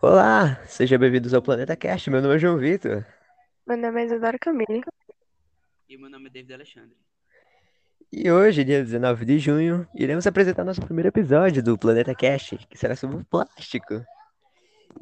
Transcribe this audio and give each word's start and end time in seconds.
Olá, 0.00 0.64
sejam 0.64 0.96
bem-vindos 0.96 1.34
ao 1.34 1.42
Planeta 1.42 1.74
Cast. 1.74 2.08
Meu 2.08 2.22
nome 2.22 2.36
é 2.36 2.38
João 2.38 2.56
Vitor. 2.56 3.04
Meu 3.66 3.76
nome 3.76 4.00
é 4.00 4.06
Isadora 4.06 4.38
Camille. 4.38 4.84
E 5.88 5.96
meu 5.96 6.08
nome 6.08 6.28
é 6.28 6.30
David 6.30 6.54
Alexandre. 6.54 6.96
E 8.12 8.30
hoje, 8.30 8.62
dia 8.62 8.84
19 8.84 9.24
de 9.24 9.40
junho, 9.40 9.88
iremos 9.92 10.24
apresentar 10.24 10.62
nosso 10.62 10.80
primeiro 10.82 11.08
episódio 11.08 11.64
do 11.64 11.76
Planeta 11.76 12.14
Cast, 12.14 12.58
que 12.70 12.78
será 12.78 12.94
sobre 12.94 13.16
o 13.16 13.24
plástico. 13.24 14.00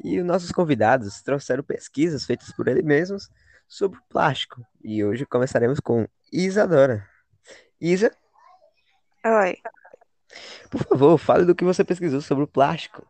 E 0.03 0.19
os 0.19 0.25
nossos 0.25 0.51
convidados 0.51 1.21
trouxeram 1.21 1.61
pesquisas 1.61 2.25
feitas 2.25 2.51
por 2.51 2.67
eles 2.67 2.83
mesmos 2.83 3.29
sobre 3.67 3.99
o 3.99 4.03
plástico. 4.09 4.65
E 4.83 5.05
hoje 5.05 5.27
começaremos 5.27 5.79
com 5.79 6.07
Isadora. 6.33 7.07
Isa, 7.79 8.11
Oi. 9.23 9.57
por 10.71 10.83
favor, 10.85 11.19
fale 11.19 11.45
do 11.45 11.53
que 11.53 11.63
você 11.63 11.83
pesquisou 11.83 12.19
sobre 12.19 12.45
o 12.45 12.47
plástico. 12.47 13.07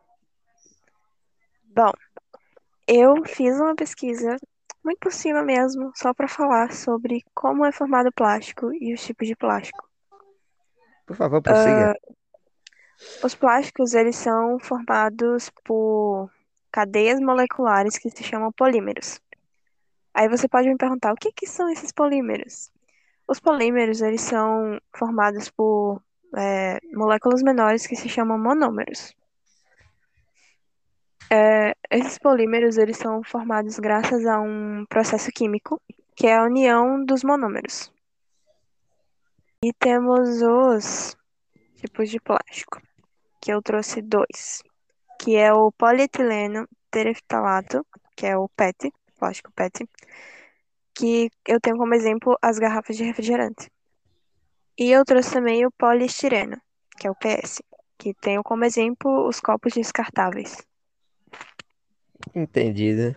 Bom, 1.78 1.92
eu 2.88 3.24
fiz 3.24 3.54
uma 3.60 3.76
pesquisa 3.76 4.36
muito 4.82 4.98
por 4.98 5.12
cima 5.12 5.44
mesmo, 5.44 5.92
só 5.94 6.12
para 6.12 6.26
falar 6.26 6.72
sobre 6.72 7.22
como 7.32 7.64
é 7.64 7.70
formado 7.70 8.08
o 8.08 8.12
plástico 8.12 8.74
e 8.74 8.92
os 8.92 9.00
tipos 9.00 9.28
de 9.28 9.36
plástico. 9.36 9.88
Por 11.06 11.14
favor, 11.14 11.40
prossiga. 11.40 11.94
Os 13.22 13.36
plásticos, 13.36 13.94
eles 13.94 14.16
são 14.16 14.58
formados 14.58 15.50
por 15.64 16.28
cadeias 16.72 17.20
moleculares 17.20 17.96
que 17.96 18.10
se 18.10 18.24
chamam 18.24 18.50
polímeros. 18.50 19.20
Aí 20.12 20.28
você 20.28 20.48
pode 20.48 20.68
me 20.68 20.76
perguntar, 20.76 21.12
o 21.12 21.16
que 21.16 21.30
que 21.30 21.46
são 21.46 21.70
esses 21.70 21.92
polímeros? 21.92 22.72
Os 23.28 23.38
polímeros, 23.38 24.02
eles 24.02 24.22
são 24.22 24.80
formados 24.96 25.48
por 25.48 26.02
é, 26.36 26.80
moléculas 26.92 27.40
menores 27.40 27.86
que 27.86 27.94
se 27.94 28.08
chamam 28.08 28.36
monômeros. 28.36 29.16
É, 31.30 31.74
esses 31.90 32.18
polímeros, 32.18 32.78
eles 32.78 32.96
são 32.96 33.22
formados 33.22 33.78
graças 33.78 34.24
a 34.24 34.40
um 34.40 34.86
processo 34.88 35.30
químico, 35.30 35.80
que 36.16 36.26
é 36.26 36.36
a 36.36 36.44
união 36.44 37.04
dos 37.04 37.22
monômeros. 37.22 37.92
E 39.62 39.72
temos 39.72 40.40
os 40.40 41.16
tipos 41.76 42.08
de 42.08 42.18
plástico, 42.20 42.80
que 43.40 43.52
eu 43.52 43.60
trouxe 43.60 44.00
dois, 44.00 44.62
que 45.20 45.36
é 45.36 45.52
o 45.52 45.70
polietileno 45.72 46.66
tereftalato, 46.90 47.84
que 48.16 48.26
é 48.26 48.36
o 48.36 48.48
PET, 48.48 48.90
plástico 49.18 49.52
PET, 49.52 49.86
que 50.94 51.30
eu 51.46 51.60
tenho 51.60 51.76
como 51.76 51.94
exemplo 51.94 52.38
as 52.40 52.58
garrafas 52.58 52.96
de 52.96 53.04
refrigerante. 53.04 53.70
E 54.78 54.90
eu 54.90 55.04
trouxe 55.04 55.32
também 55.32 55.66
o 55.66 55.72
poliestireno, 55.72 56.56
que 56.98 57.06
é 57.06 57.10
o 57.10 57.14
PS, 57.14 57.62
que 57.98 58.14
tenho 58.14 58.42
como 58.42 58.64
exemplo 58.64 59.28
os 59.28 59.40
copos 59.40 59.74
descartáveis. 59.74 60.56
Entendido. 62.38 63.16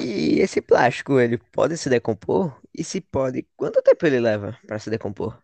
E 0.00 0.40
esse 0.40 0.60
plástico, 0.60 1.18
ele 1.18 1.38
pode 1.38 1.76
se 1.76 1.88
decompor? 1.88 2.60
E 2.72 2.82
se 2.82 3.00
pode, 3.00 3.46
quanto 3.56 3.82
tempo 3.82 4.06
ele 4.06 4.20
leva 4.20 4.58
para 4.66 4.78
se 4.78 4.90
decompor? 4.90 5.38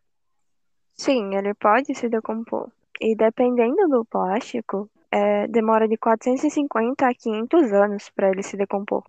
Sim, 0.95 1.35
ele 1.35 1.55
pode 1.55 1.95
se 1.95 2.09
decompor. 2.09 2.71
E 3.01 3.17
dependendo 3.17 3.89
do 3.89 4.05
plástico, 4.05 4.91
é, 5.11 5.47
demora 5.49 5.89
de 5.89 5.97
450 5.97 7.09
a 7.09 7.15
500 7.15 7.73
anos 7.73 8.11
para 8.11 8.31
ele 8.31 8.43
se 8.43 8.57
decompor. 8.57 9.05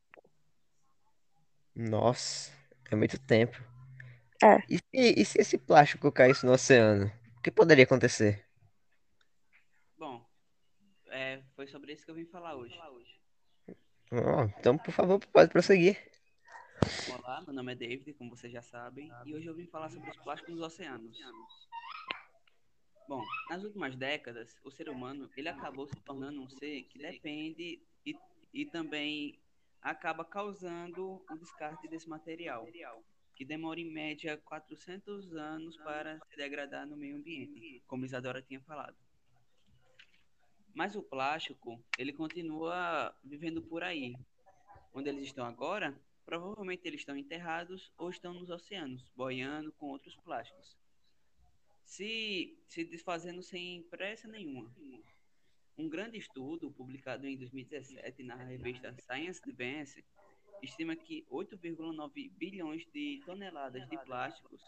Nossa, 1.76 2.52
é 2.90 2.96
muito 2.96 3.20
tempo. 3.20 3.58
É. 4.44 4.64
E 4.70 4.78
se, 4.78 5.22
e 5.22 5.26
se 5.26 5.42
esse 5.42 5.58
plástico 5.58 6.12
caísse 6.12 6.46
no 6.46 6.54
oceano? 6.54 7.12
O 7.38 7.42
que 7.42 7.52
poderia 7.52 7.84
acontecer? 7.84 8.46
Bom, 9.98 10.24
é, 11.08 11.42
foi 11.56 11.68
sobre 11.68 11.94
isso 11.94 12.06
que 12.06 12.12
eu 12.12 12.16
vim 12.16 12.26
falar 12.26 12.56
hoje. 12.56 12.80
Então, 14.60 14.78
por 14.78 14.92
favor, 14.92 15.26
pode 15.28 15.50
prosseguir. 15.50 15.98
Olá, 17.18 17.42
meu 17.44 17.54
nome 17.54 17.72
é 17.72 17.76
David, 17.76 18.12
como 18.14 18.36
vocês 18.36 18.52
já 18.52 18.62
sabem, 18.62 19.10
e 19.26 19.34
hoje 19.34 19.48
eu 19.48 19.56
vim 19.56 19.66
falar 19.68 19.90
sobre 19.90 20.10
os 20.10 20.18
plásticos 20.18 20.54
nos 20.54 20.64
oceanos. 20.66 21.18
Bom, 23.08 23.24
nas 23.50 23.64
últimas 23.64 23.96
décadas, 23.96 24.54
o 24.66 24.72
ser 24.72 24.90
humano 24.90 25.30
ele 25.38 25.48
acabou 25.48 25.88
se 25.88 25.96
tornando 26.02 26.42
um 26.42 26.50
ser 26.50 26.84
que 26.84 27.00
depende 27.00 27.82
e, 28.06 28.14
e 28.54 28.66
também 28.66 29.40
acaba 29.82 30.26
causando 30.26 31.24
o 31.30 31.36
descarte 31.38 31.88
desse 31.88 32.10
material, 32.10 32.68
que 33.34 33.46
demora 33.46 33.80
em 33.80 33.94
média 33.94 34.38
400 34.44 35.34
anos 35.38 35.78
para 35.78 36.20
se 36.30 36.36
degradar 36.36 36.86
no 36.86 36.98
meio 36.98 37.16
ambiente, 37.16 37.82
como 37.88 38.04
Isadora 38.04 38.42
tinha 38.42 38.60
falado. 38.60 38.98
Mas 40.74 40.96
o 40.96 41.04
plástico, 41.04 41.84
ele 41.98 42.14
continua 42.14 43.14
vivendo 43.24 43.62
por 43.62 43.84
aí. 43.84 44.16
Onde 44.94 45.10
eles 45.10 45.24
estão 45.24 45.46
agora, 45.46 46.00
provavelmente 46.26 46.88
eles 46.88 47.02
estão 47.02 47.16
enterrados 47.16 47.92
ou 47.98 48.10
estão 48.10 48.34
nos 48.34 48.50
oceanos, 48.50 49.10
boiando 49.16 49.72
com 49.74 49.88
outros 49.88 50.16
plásticos. 50.18 50.78
Se, 51.84 52.58
se 52.68 52.86
desfazendo 52.86 53.42
sem 53.42 53.84
pressa 53.84 54.28
nenhuma. 54.28 54.74
Um 55.78 55.90
grande 55.90 56.18
estudo 56.18 56.72
publicado 56.72 57.28
em 57.28 57.38
2017 57.38 58.24
na 58.24 58.36
revista 58.36 58.96
Science 59.00 59.42
Advance 59.44 60.06
estima 60.62 60.96
que 60.96 61.26
8,9 61.30 62.32
bilhões 62.32 62.86
de 62.94 63.22
toneladas 63.26 63.90
de 63.90 63.98
plásticos 64.06 64.62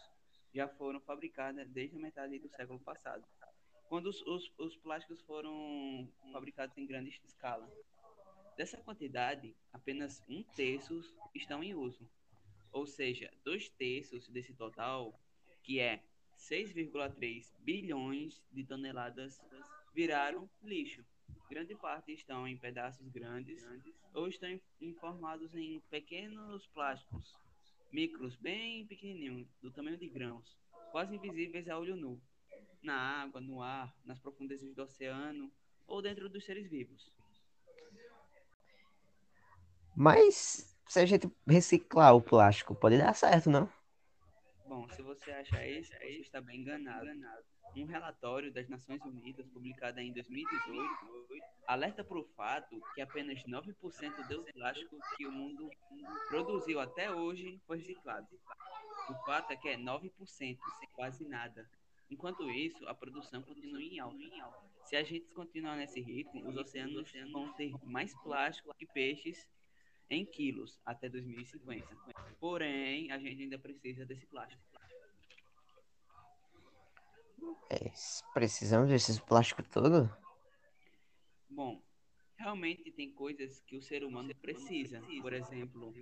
já 0.52 0.68
foram 0.68 1.00
fabricadas 1.00 1.68
desde 1.70 1.96
a 1.96 2.00
metade 2.00 2.38
do 2.38 2.48
século 2.48 2.80
passado 2.80 3.24
quando 3.94 4.06
os, 4.06 4.20
os, 4.22 4.52
os 4.58 4.76
plásticos 4.78 5.20
foram 5.20 6.12
fabricados 6.32 6.76
em 6.76 6.84
grande 6.84 7.10
escala. 7.24 7.72
Dessa 8.56 8.76
quantidade, 8.76 9.54
apenas 9.72 10.20
um 10.28 10.42
terço 10.42 11.00
estão 11.32 11.62
em 11.62 11.76
uso. 11.76 12.04
Ou 12.72 12.88
seja, 12.88 13.30
dois 13.44 13.68
terços 13.68 14.28
desse 14.28 14.52
total, 14.52 15.16
que 15.62 15.78
é 15.78 16.02
6,3 16.36 17.52
bilhões 17.60 18.42
de 18.50 18.64
toneladas, 18.64 19.40
viraram 19.94 20.50
lixo. 20.60 21.04
Grande 21.48 21.76
parte 21.76 22.10
estão 22.10 22.48
em 22.48 22.58
pedaços 22.58 23.08
grandes 23.10 23.64
ou 24.12 24.26
estão 24.26 24.60
informados 24.80 25.54
em 25.54 25.78
pequenos 25.88 26.66
plásticos, 26.66 27.32
micros 27.92 28.34
bem 28.34 28.84
pequenininhos, 28.88 29.46
do 29.62 29.70
tamanho 29.70 29.96
de 29.96 30.08
grãos, 30.08 30.58
quase 30.90 31.14
invisíveis 31.14 31.68
a 31.68 31.78
olho 31.78 31.94
nu 31.94 32.20
na 32.82 33.22
água, 33.22 33.40
no 33.40 33.62
ar, 33.62 33.94
nas 34.04 34.18
profundezas 34.18 34.74
do 34.74 34.82
oceano 34.82 35.50
ou 35.86 36.02
dentro 36.02 36.28
dos 36.28 36.44
seres 36.44 36.68
vivos. 36.68 37.12
Mas 39.96 40.74
se 40.88 41.00
a 41.00 41.06
gente 41.06 41.30
reciclar 41.46 42.14
o 42.14 42.22
plástico, 42.22 42.74
pode 42.74 42.98
dar 42.98 43.14
certo, 43.14 43.50
não? 43.50 43.70
Bom, 44.66 44.88
se 44.90 45.02
você 45.02 45.30
acha 45.30 45.66
isso, 45.66 45.92
você 45.92 46.04
está 46.20 46.40
bem 46.40 46.60
enganado. 46.60 47.06
Um 47.76 47.86
relatório 47.86 48.52
das 48.52 48.68
Nações 48.68 49.00
Unidas, 49.02 49.46
publicado 49.48 50.00
em 50.00 50.12
2018, 50.12 50.88
alerta 51.66 52.04
para 52.04 52.18
o 52.18 52.24
fato 52.36 52.80
que 52.94 53.00
apenas 53.00 53.42
9% 53.44 54.28
do 54.28 54.44
plástico 54.52 54.96
que 55.16 55.26
o 55.26 55.32
mundo 55.32 55.68
produziu 56.28 56.80
até 56.80 57.10
hoje 57.10 57.60
foi 57.66 57.78
reciclado. 57.78 58.28
O 59.10 59.14
fato 59.26 59.52
é 59.52 59.56
que 59.56 59.68
é 59.68 59.76
9%, 59.76 60.58
quase 60.92 61.24
nada. 61.28 61.68
Enquanto 62.10 62.50
isso, 62.50 62.86
a 62.86 62.94
produção 62.94 63.42
continua 63.42 63.82
em 63.82 63.98
alta. 63.98 64.18
Se 64.84 64.96
a 64.96 65.02
gente 65.02 65.26
continuar 65.34 65.76
nesse 65.76 66.00
ritmo, 66.00 66.46
os 66.46 66.56
oceanos 66.56 67.10
vão 67.32 67.52
ter 67.54 67.72
mais 67.84 68.14
plástico 68.22 68.74
que 68.78 68.86
peixes 68.86 69.48
em 70.10 70.24
quilos 70.26 70.78
até 70.84 71.08
2050. 71.08 71.86
Porém, 72.38 73.10
a 73.10 73.18
gente 73.18 73.42
ainda 73.42 73.58
precisa 73.58 74.04
desse 74.04 74.26
plástico. 74.26 74.62
É, 77.70 77.90
precisamos 78.32 78.88
desses 78.88 79.18
plásticos 79.18 79.66
todo? 79.68 80.10
Bom, 81.48 81.82
realmente 82.36 82.90
tem 82.92 83.10
coisas 83.12 83.60
que 83.60 83.76
o 83.76 83.82
ser 83.82 84.04
humano 84.04 84.34
precisa. 84.36 85.02
Por 85.20 85.32
exemplo, 85.32 85.92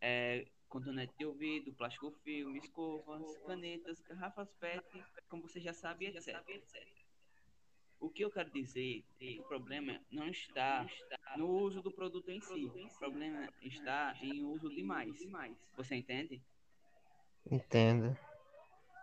é, 0.00 0.46
cotonete 0.74 1.14
de 1.16 1.24
ouvido, 1.24 1.72
plástico 1.72 2.10
filme, 2.24 2.58
escovas, 2.58 3.38
canetas, 3.46 4.00
garrafas 4.00 4.52
PET, 4.54 4.84
como 5.28 5.42
você 5.42 5.60
já 5.60 5.72
sabe, 5.72 6.06
etc. 6.06 6.36
O 8.00 8.10
que 8.10 8.24
eu 8.24 8.30
quero 8.30 8.50
dizer 8.50 8.98
é 8.98 9.18
que 9.18 9.40
o 9.40 9.44
problema 9.44 10.00
não 10.10 10.28
está 10.28 10.84
no 11.36 11.48
uso 11.48 11.80
do 11.80 11.92
produto 11.92 12.28
em 12.28 12.40
si. 12.40 12.64
O 12.66 12.98
problema 12.98 13.48
está 13.62 14.16
em 14.20 14.44
uso 14.44 14.68
demais. 14.68 15.16
Você 15.76 15.94
entende? 15.94 16.42
Entendo. 17.48 18.18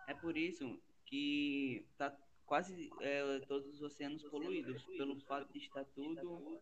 É 0.06 0.12
por 0.12 0.36
isso 0.36 0.78
que 1.06 1.86
está 1.90 2.14
quase 2.44 2.90
é, 3.00 3.40
todos 3.48 3.66
os 3.66 3.80
oceanos 3.80 4.22
poluídos, 4.24 4.84
pelo 4.84 5.18
fato 5.20 5.50
de 5.50 5.58
estar 5.58 5.86
tudo 5.86 6.60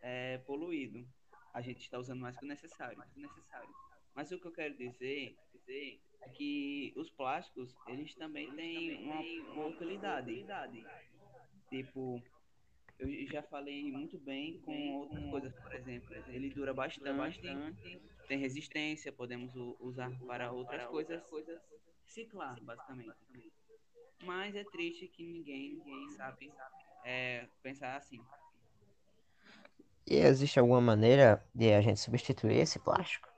é, 0.00 0.38
poluído. 0.38 1.06
A 1.52 1.60
gente 1.60 1.82
está 1.82 1.98
usando 1.98 2.20
mais 2.20 2.34
que 2.38 2.44
o 2.46 2.48
necessário. 2.48 2.98
Mas 4.16 4.32
o 4.32 4.38
que 4.38 4.46
eu 4.46 4.52
quero 4.52 4.74
dizer, 4.74 5.36
é 5.68 6.28
que 6.32 6.92
os 6.96 7.10
plásticos, 7.10 7.76
eles 7.86 8.14
também 8.14 8.50
têm 8.52 9.04
uma, 9.04 9.66
utilidade. 9.66 10.42
Tipo, 11.68 12.22
eu 12.98 13.26
já 13.26 13.42
falei 13.42 13.92
muito 13.92 14.18
bem 14.18 14.58
com 14.62 14.90
outras 15.00 15.22
coisas, 15.30 15.54
por 15.54 15.74
exemplo. 15.74 16.14
Ele 16.28 16.48
dura 16.48 16.72
bastante, 16.72 17.42
tem 18.26 18.38
resistência, 18.38 19.12
podemos 19.12 19.54
usar 19.78 20.10
para 20.26 20.50
outras 20.50 20.86
coisas, 20.86 21.22
ciclar, 22.06 22.58
basicamente. 22.62 23.12
Mas 24.24 24.56
é 24.56 24.64
triste 24.64 25.08
que 25.08 25.22
ninguém, 25.22 25.78
sabe 26.16 26.50
é, 27.04 27.46
pensar 27.62 27.96
assim. 27.96 28.18
E 30.06 30.16
existe 30.16 30.58
alguma 30.58 30.80
maneira 30.80 31.46
de 31.54 31.74
a 31.74 31.82
gente 31.82 32.00
substituir 32.00 32.56
esse 32.56 32.78
plástico? 32.78 33.35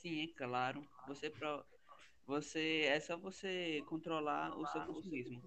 Sim, 0.00 0.24
é 0.24 0.26
claro. 0.28 0.82
Você, 1.06 1.28
pro... 1.28 1.62
você 2.26 2.84
é 2.86 2.98
só 3.00 3.18
você 3.18 3.82
controlar 3.86 4.56
o 4.56 4.66
seu 4.66 4.80
consumismo. 4.86 5.42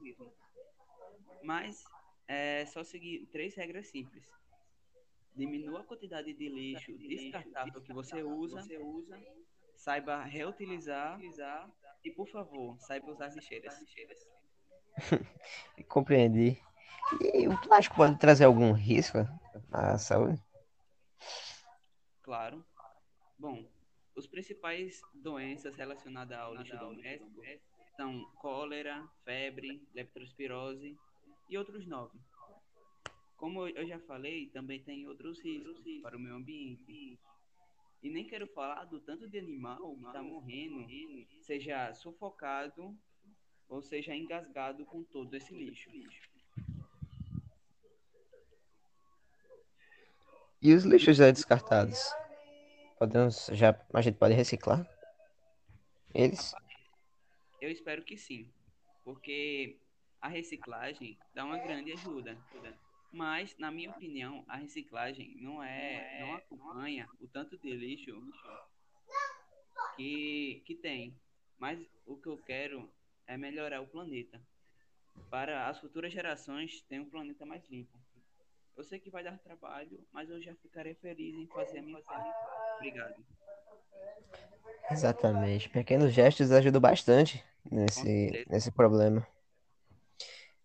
Mas 1.42 1.84
é 2.28 2.66
só 2.68 2.84
seguir 2.84 3.26
três 3.32 3.56
regras 3.56 3.88
simples. 3.88 4.24
Diminua 5.36 5.80
a 5.82 5.84
quantidade 5.84 6.32
de 6.34 6.50
lixo 6.50 6.96
descartável 7.00 7.82
que 7.82 7.92
você 7.92 8.22
usa, 8.22 8.62
saiba 9.76 10.24
reutilizar 10.24 11.20
e, 12.04 12.12
por 12.12 12.28
favor, 12.28 12.80
saiba 12.80 13.12
usar 13.12 13.26
as 13.26 13.36
lixeiras. 13.36 13.74
Compreendi. 15.90 16.62
E 17.20 17.48
o 17.48 17.60
plástico 17.60 17.96
pode 17.96 18.20
trazer 18.20 18.46
algum 18.46 18.72
risco 18.72 19.18
à 19.72 19.98
saúde? 19.98 20.40
Claro. 22.22 22.64
Bom, 23.38 23.68
os 24.24 24.28
principais 24.28 25.02
doenças 25.14 25.76
relacionadas 25.76 26.38
ao 26.38 26.56
lixo 26.56 26.78
doméstico 26.78 27.42
são 27.98 28.24
cólera, 28.36 29.06
febre, 29.26 29.86
leptospirose 29.94 30.98
e 31.50 31.58
outros 31.58 31.86
nove. 31.86 32.18
Como 33.36 33.68
eu 33.68 33.86
já 33.86 34.00
falei, 34.00 34.48
também 34.48 34.82
tem 34.82 35.06
outros 35.08 35.44
riscos 35.44 35.78
para 36.02 36.16
o 36.16 36.20
meio 36.20 36.36
ambiente. 36.36 37.20
E 38.02 38.10
nem 38.10 38.26
quero 38.26 38.48
falar 38.48 38.86
do 38.86 39.02
tanto 39.02 39.28
de 39.28 39.38
animal 39.38 39.96
que 39.98 40.06
está 40.06 40.24
morrendo, 40.24 40.88
seja 41.42 41.94
sufocado 41.94 42.98
ou 43.68 43.82
seja 43.82 44.16
engasgado 44.16 44.86
com 44.86 45.04
todo 45.04 45.34
esse 45.34 45.54
lixo. 45.54 45.90
E 50.62 50.74
os 50.74 50.86
lixos 50.86 51.18
já 51.18 51.30
descartados? 51.30 52.23
Podemos 53.04 53.50
já 53.52 53.78
a 53.94 54.02
gente 54.02 54.18
pode 54.18 54.34
reciclar 54.34 54.88
eles? 56.16 56.56
Eu 57.60 57.70
espero 57.70 58.02
que 58.02 58.16
sim, 58.16 58.50
porque 59.04 59.78
a 60.22 60.30
reciclagem 60.30 61.20
dá 61.36 61.44
uma 61.44 61.58
grande 61.58 61.92
ajuda. 61.92 62.38
Mas, 63.12 63.58
na 63.58 63.70
minha 63.72 63.92
opinião, 63.92 64.46
a 64.48 64.56
reciclagem 64.56 65.36
não 65.42 65.62
é, 65.62 66.22
não 66.22 66.34
acompanha 66.34 67.10
o 67.20 67.28
tanto 67.28 67.58
de 67.58 67.76
lixo 67.76 68.14
que, 69.98 70.64
que 70.66 70.74
tem. 70.74 71.14
Mas 71.60 71.86
o 72.06 72.16
que 72.16 72.30
eu 72.30 72.38
quero 72.38 72.90
é 73.28 73.36
melhorar 73.36 73.82
o 73.82 73.88
planeta. 73.88 74.42
Para 75.30 75.68
as 75.68 75.78
futuras 75.78 76.14
gerações 76.14 76.82
ter 76.84 77.02
um 77.02 77.10
planeta 77.10 77.46
mais 77.46 77.68
limpo. 77.70 78.00
Eu 78.76 78.84
sei 78.84 79.00
que 79.00 79.10
vai 79.10 79.24
dar 79.24 79.38
trabalho, 79.40 80.04
mas 80.12 80.30
eu 80.30 80.42
já 80.42 80.56
ficarei 80.56 80.96
feliz 80.96 81.36
em 81.36 81.48
fazer 81.48 81.80
a 81.80 81.82
minha 81.82 82.02
parte. 82.02 82.30
Obrigado. 82.78 83.24
Exatamente. 84.92 85.70
Pequenos 85.70 86.12
gestos 86.12 86.52
ajudam 86.52 86.82
bastante 86.82 87.44
nesse, 87.72 88.46
nesse 88.50 88.72
problema. 88.72 89.26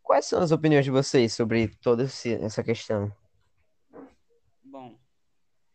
Quais 0.02 0.24
são 0.24 0.40
as 0.40 0.50
opiniões 0.50 0.86
de 0.86 0.90
vocês 0.90 1.34
sobre 1.34 1.68
toda 1.82 2.04
essa 2.04 2.64
questão? 2.64 3.14
Bom, 4.64 4.98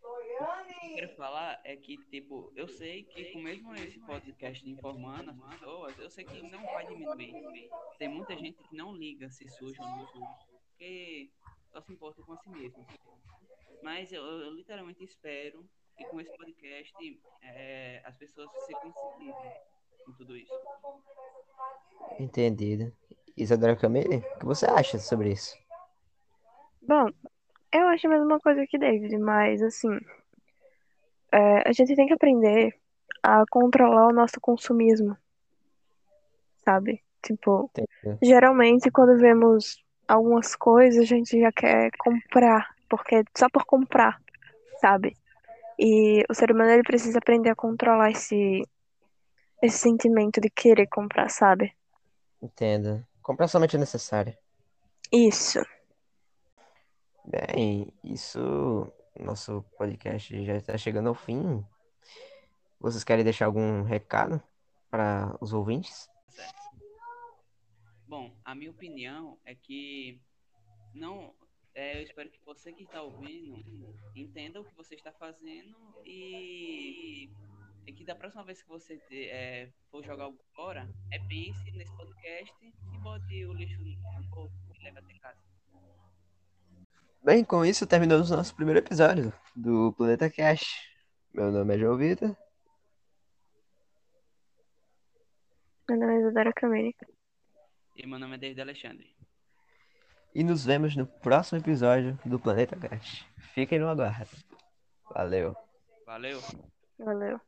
o 0.02 0.80
que 0.80 0.88
eu 0.88 0.96
quero 0.96 1.16
falar 1.16 1.62
é 1.64 1.76
que, 1.76 1.98
tipo, 2.06 2.52
eu 2.56 2.68
sei 2.68 3.04
que 3.04 3.26
com 3.32 3.40
mesmo 3.40 3.76
esse 3.76 4.00
podcast 4.00 4.68
informando 4.68 5.30
as 5.30 5.54
pessoas, 5.54 6.00
eu 6.00 6.10
sei 6.10 6.26
que 6.26 6.42
não 6.50 6.64
vai 6.64 6.88
diminuir. 6.88 7.70
Tem 8.00 8.10
muita 8.10 8.36
gente 8.36 8.58
que 8.64 8.76
não 8.76 8.96
liga 8.96 9.30
se 9.30 9.48
suja 9.50 9.82
ou 9.84 9.88
não 9.88 10.08
suja, 10.08 10.26
porque 10.72 11.30
só 11.74 11.82
se 11.82 11.92
importa 11.92 12.22
com 12.22 12.38
si 12.38 12.50
mesmo. 12.52 12.86
Mas 13.82 14.14
eu, 14.14 14.22
eu 14.24 14.54
literalmente 14.54 15.04
espero 15.04 15.66
que 15.98 16.06
com 16.06 16.22
esse 16.22 16.32
podcast 16.38 16.94
é, 17.42 18.02
as 18.06 18.16
pessoas 18.16 18.50
se 18.52 18.74
sensibilizem 18.80 19.52
com 20.06 20.14
tudo 20.14 20.38
isso. 20.38 20.54
Entendido. 22.20 22.94
Isadora 23.36 23.76
Camille, 23.76 24.18
o 24.18 24.40
que 24.40 24.46
você 24.46 24.68
acha 24.68 25.00
sobre 25.00 25.32
isso? 25.32 25.58
Bom, 26.84 27.10
eu 27.72 27.88
acho 27.88 28.06
a 28.06 28.10
mesma 28.12 28.40
coisa 28.40 28.68
que 28.68 28.78
David, 28.78 29.18
mas 29.18 29.60
assim, 29.64 29.98
é, 31.32 31.68
a 31.68 31.72
gente 31.72 31.96
tem 31.96 32.06
que 32.06 32.14
aprender 32.14 32.80
a 33.24 33.44
controlar 33.50 34.08
o 34.08 34.14
nosso 34.14 34.40
consumismo, 34.40 35.18
sabe? 36.64 37.04
Tipo, 37.24 37.72
Entendi. 37.76 38.20
geralmente 38.22 38.92
quando 38.92 39.18
vemos 39.18 39.83
algumas 40.08 40.56
coisas 40.56 41.02
a 41.02 41.06
gente 41.06 41.40
já 41.40 41.52
quer 41.52 41.92
comprar, 41.98 42.76
porque 42.90 43.24
só 43.38 43.48
por 43.50 43.66
comprar, 43.66 44.22
sabe? 44.80 45.16
E 45.80 46.24
o 46.30 46.34
ser 46.34 46.52
humano 46.52 46.72
ele 46.72 46.84
precisa 46.84 47.18
aprender 47.18 47.50
a 47.50 47.56
controlar 47.56 48.12
esse 48.12 48.64
esse 49.62 49.78
sentimento 49.78 50.42
de 50.42 50.50
querer 50.50 50.88
comprar, 50.88 51.30
sabe? 51.30 51.74
Entendo. 52.42 53.06
Comprar 53.22 53.48
somente 53.48 53.78
o 53.78 53.80
necessário. 53.80 54.38
Isso. 55.10 55.66
Bem, 57.24 57.94
isso. 58.04 58.92
Nosso 59.18 59.64
podcast 59.78 60.44
já 60.44 60.56
está 60.56 60.78
chegando 60.78 61.08
ao 61.08 61.16
fim. 61.16 61.66
Vocês 62.78 63.06
querem 63.06 63.24
deixar 63.24 63.46
algum 63.46 63.84
recado 63.84 64.44
para 64.92 65.34
os 65.40 65.54
ouvintes? 65.54 66.10
Bom, 68.14 68.32
a 68.46 68.54
minha 68.54 68.70
opinião 68.70 69.40
é 69.44 69.56
que 69.56 70.22
não. 70.94 71.34
É, 71.74 71.98
eu 71.98 72.04
espero 72.04 72.30
que 72.30 72.40
você 72.46 72.72
que 72.72 72.84
está 72.84 73.02
ouvindo 73.02 73.58
entenda 74.16 74.62
o 74.62 74.64
que 74.64 74.76
você 74.76 74.94
está 74.94 75.12
fazendo 75.12 75.76
e, 76.06 77.28
e 77.88 77.92
que 77.92 78.06
da 78.06 78.14
próxima 78.14 78.44
vez 78.44 78.62
que 78.62 78.70
você 78.70 79.02
é, 79.10 79.72
for 79.90 80.04
jogar 80.06 80.26
algo 80.26 80.38
fora, 80.56 80.88
é 81.12 81.18
pense 81.28 81.72
nesse 81.72 81.92
podcast 81.98 82.54
e 82.62 82.98
bote 83.00 83.46
o 83.48 83.54
lixo 83.54 83.82
no 83.82 84.30
bolso 84.30 84.54
e 84.80 84.84
leve 84.84 85.00
até 85.00 85.14
casa. 85.18 85.42
Bem, 87.24 87.44
com 87.44 87.66
isso 87.66 87.88
terminamos 87.88 88.30
o 88.30 88.38
nosso 88.38 88.56
primeiro 88.56 88.80
episódio 88.80 89.34
do 89.56 89.92
Planeta 89.94 90.30
Cash. 90.30 90.88
Meu 91.34 91.52
nome 91.52 91.74
é 91.74 91.80
João 91.80 91.98
Vitor. 91.98 92.38
Meu 95.90 95.98
nome 95.98 96.14
é 96.14 96.20
Isadora 96.20 96.54
Camille. 96.54 96.96
E 97.96 98.08
meu 98.08 98.18
nome 98.18 98.36
é 98.36 98.38
David 98.40 98.62
Alexandre. 98.62 99.16
E 100.34 100.44
nos 100.44 100.66
vemos 100.66 100.96
no 100.96 101.06
próximo 101.06 101.60
episódio 101.60 102.18
do 102.26 102.40
Planeta 102.40 102.76
Cash. 102.76 103.26
Fiquem 103.54 103.78
no 103.78 103.88
aguardo. 103.88 104.36
Valeu. 105.14 105.56
Valeu. 106.06 106.40
Valeu. 106.98 107.40